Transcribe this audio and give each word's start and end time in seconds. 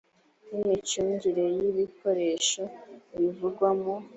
n 0.49 0.53
imicungire 0.63 1.45
y 1.57 1.61
ibikoresho 1.69 2.63
bivugwa 3.17 3.69
mu 3.81 3.93